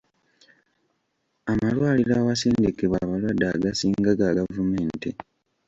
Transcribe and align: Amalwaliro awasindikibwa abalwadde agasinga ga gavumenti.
Amalwaliro 1.51 2.13
awasindikibwa 2.21 2.97
abalwadde 3.05 3.45
agasinga 3.55 4.09
ga 4.19 4.37
gavumenti. 4.37 5.09